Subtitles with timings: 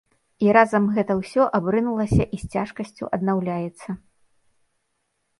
[0.43, 3.99] І разам гэта ўсё абрынулася і з цяжкасцю аднаўляецца.